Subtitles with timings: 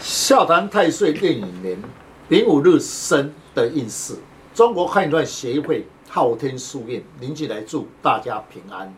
[0.00, 1.76] 笑谈太岁电影年
[2.26, 4.16] 丙午日生的运势。
[4.54, 8.94] 中国汉传协会昊天书院邻居来祝大家平安。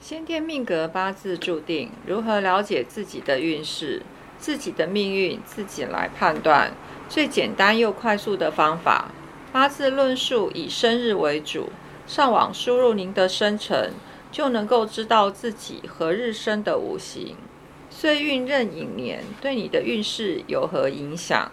[0.00, 4.02] 先天命格八字注定，如何了解自己的运势、
[4.38, 6.72] 自己的命运，自己来判断。
[7.10, 9.10] 最简单又快速的方法，
[9.52, 11.68] 八字论述以生日为主，
[12.06, 13.92] 上网输入您的生辰，
[14.32, 17.36] 就能够知道自己何日生的五行。
[17.92, 21.50] 岁运壬寅年对你的运势有何影响？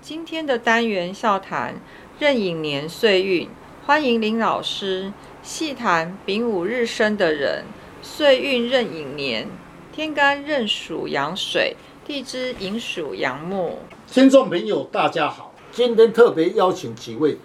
[0.00, 1.74] 今天的单元笑谈
[2.20, 3.48] 壬寅年岁运，
[3.84, 7.64] 欢迎林老师细谈丙午日生的人，
[8.02, 9.48] 岁运壬寅年，
[9.92, 13.80] 天干壬属阳水，地支寅属阳木。
[14.06, 17.36] 听众朋友，大家好，今天特别邀请几位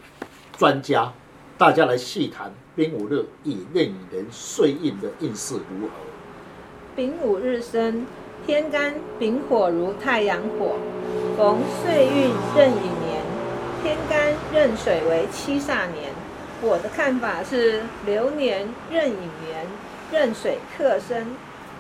[0.55, 1.11] 专家，
[1.57, 5.93] 大家来细谈丙午日以壬寅年岁运的运势如何。
[6.95, 8.05] 丙午日生。
[8.45, 10.75] 天干丙火如太阳火，
[11.35, 13.23] 逢岁运壬寅年，
[13.81, 16.13] 天干壬水为七煞年。
[16.61, 19.65] 我的看法是流年壬寅年，
[20.11, 21.35] 壬水克生，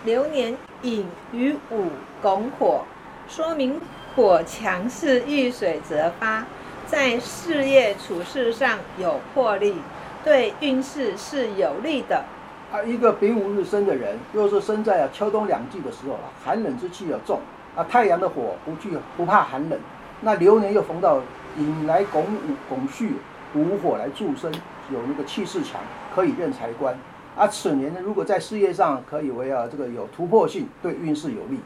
[0.05, 2.81] 流年寅与午拱火，
[3.29, 3.79] 说明
[4.15, 6.47] 火强势遇水则发，
[6.87, 9.75] 在事业处事上有魄力，
[10.23, 12.25] 对运势是有利的。
[12.71, 17.39] 啊，一个丙午日生的人，若是生在啊秋冬两季的时候啊，寒冷之气要重
[17.75, 19.79] 啊，太阳的火不惧不怕寒冷，
[20.21, 21.21] 那流年又逢到
[21.57, 23.11] 引来拱午拱戌
[23.53, 24.51] 午火来助生，
[24.91, 25.79] 有那个气势强，
[26.13, 26.97] 可以任财官。
[27.37, 31.59] 啊，此年呢，如果在事业上可以为啊这个有突破性，对运势有利。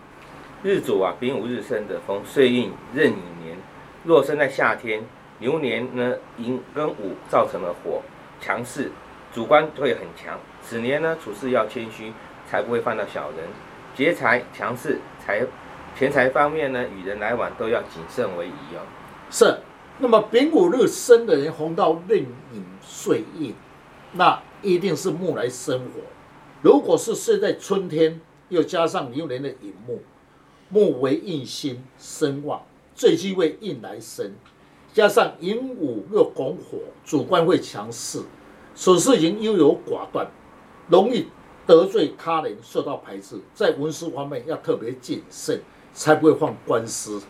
[0.61, 3.57] 日主啊，丙午日生的逢岁运壬寅年，
[4.03, 5.01] 若生在夏天，
[5.39, 8.01] 流年呢寅跟午造成了火
[8.41, 8.91] 强势。
[9.33, 12.11] 主观会很强，此年呢处事要谦虚，
[12.49, 13.47] 才不会犯到小人。
[13.95, 15.45] 劫财强势，财
[15.95, 18.81] 钱财方面呢与人来往都要谨慎为宜哦。
[19.29, 19.59] 是，
[19.99, 23.53] 那么丙午日生的人红到壬寅岁印，
[24.13, 26.01] 那一定是木来生火。
[26.61, 28.19] 如果是生在春天，
[28.49, 30.01] 又加上牛年的寅木，
[30.69, 32.63] 木为印星生旺，
[32.95, 34.33] 最忌讳印来生，
[34.91, 38.23] 加上寅午又拱火，主观会强势。
[38.81, 40.25] 此事情优柔寡断，
[40.87, 41.27] 容易
[41.67, 43.35] 得罪他人，受到排斥。
[43.53, 45.59] 在文书方面要特别谨慎，
[45.93, 47.21] 才不会犯官司。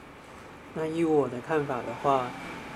[0.75, 2.27] 那以我的看法的话，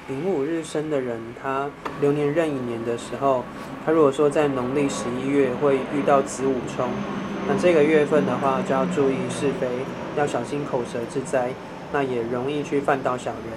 [0.07, 1.69] 丙午日生的人，他
[2.01, 3.44] 流年壬寅年的时候，
[3.85, 6.89] 他如果说在农历十一月会遇到子午冲，
[7.47, 9.67] 那这个月份的话就要注意是非，
[10.17, 11.53] 要小心口舌之灾，
[11.91, 13.51] 那也容易去犯到小人。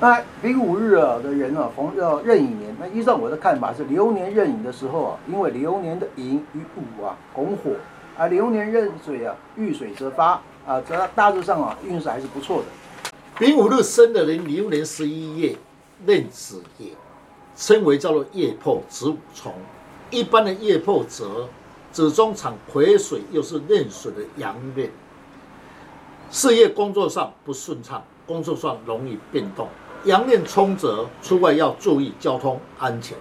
[0.00, 2.72] 那丙午日啊的人啊，逢要壬寅年。
[2.78, 7.72] 那依照我的看法是，流年壬寅的时候啊，因为流年的寅与午啊拱火，
[8.16, 12.66] 啊流年壬水啊遇水则发啊，则大致上啊运势还是不错的。
[13.40, 15.56] 丙午日生的人，流年十一月
[16.06, 16.92] 壬子也，
[17.56, 19.52] 称为叫做夜破子午冲。
[20.10, 21.48] 一般的夜破则
[21.90, 24.90] 子中藏癸水，又是壬水的阳面，
[26.30, 29.66] 事业工作上不顺畅，工作上容易变动。
[30.08, 33.14] 阳面冲则出外要注意交通安全。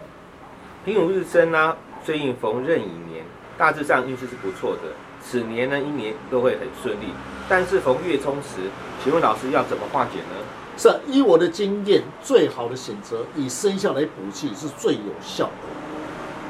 [0.86, 3.26] 丙午日生呢，岁运逢壬寅年，
[3.58, 4.84] 大致上运势是不错的。
[5.22, 7.08] 此年呢，一年都会很顺利。
[7.50, 8.72] 但是逢月冲时，
[9.04, 10.46] 请问老师要怎么化解呢？
[10.78, 15.52] 是依我的经验，最好的选择以生肖来补气是最有效的。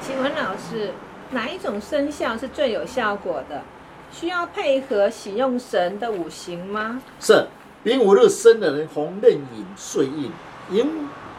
[0.03, 0.93] 请问老师，
[1.31, 3.63] 哪一种生肖是最有效果的？
[4.11, 7.01] 需要配合喜用神的五行吗？
[7.19, 7.47] 是。
[7.83, 10.31] 丙午日生的人，红刃寅岁印，
[10.71, 10.85] 寅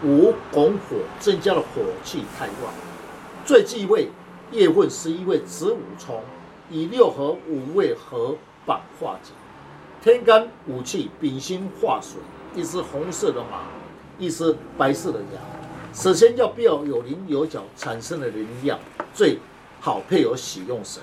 [0.05, 2.73] 午拱火，增加了火气太旺。
[3.45, 4.09] 最忌讳
[4.53, 6.23] 夜份十一位子午冲，
[6.71, 9.33] 以六合五位合板化解。
[10.01, 12.21] 天干五气丙辛化水，
[12.55, 13.63] 一只红色的马，
[14.17, 15.43] 一只白色的羊。
[15.93, 18.79] 首先要不要有棱有角产生的能量，
[19.13, 19.39] 最
[19.81, 21.03] 好配有喜用神。